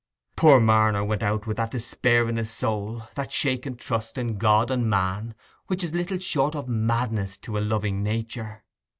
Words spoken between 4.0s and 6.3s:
in God and man, which is little